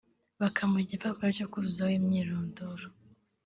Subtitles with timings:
[0.39, 2.85] bakamuha igipapuro cyo kuzuzaho imyirondoro